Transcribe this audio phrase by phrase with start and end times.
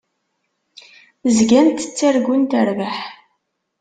[1.35, 2.97] Zgant ttargunt rrbeḥ.